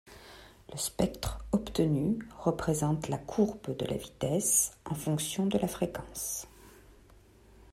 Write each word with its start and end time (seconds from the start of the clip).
Le 0.71 0.79
spectre 0.79 1.45
obtenu 1.51 2.17
représente 2.39 3.07
la 3.07 3.19
courbe 3.19 3.77
de 3.77 3.85
la 3.85 3.97
vitesse 3.97 4.71
en 4.85 4.95
fonction 4.95 5.45
de 5.45 5.59
la 5.59 5.67
fréquence. 5.67 6.47